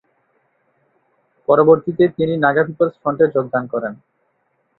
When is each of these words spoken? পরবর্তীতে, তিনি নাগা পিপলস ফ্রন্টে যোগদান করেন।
পরবর্তীতে, 1.47 2.03
তিনি 2.17 2.33
নাগা 2.37 2.63
পিপলস 2.67 2.95
ফ্রন্টে 3.01 3.25
যোগদান 3.35 3.63
করেন। 3.73 3.93